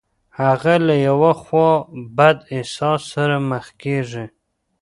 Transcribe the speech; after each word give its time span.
هغه 0.41 0.75
له 0.87 0.95
يوه 1.07 1.33
خورا 1.41 1.77
بد 2.17 2.37
احساس 2.55 3.01
سره 3.13 3.35
مخ 3.49 3.65
کېږي. 3.81 4.25